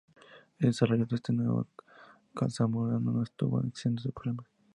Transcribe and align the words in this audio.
El 0.57 0.69
desarrollo 0.69 1.05
de 1.05 1.15
este 1.17 1.31
nuevo 1.31 1.67
cazabombardero 2.33 3.01
no 3.11 3.21
estuvo 3.21 3.61
exento 3.63 4.01
de 4.01 4.11
problemas. 4.11 4.47